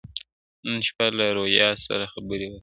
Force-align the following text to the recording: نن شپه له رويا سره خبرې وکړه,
نن 0.65 0.79
شپه 0.87 1.05
له 1.17 1.25
رويا 1.37 1.69
سره 1.85 2.05
خبرې 2.13 2.47
وکړه, 2.49 2.59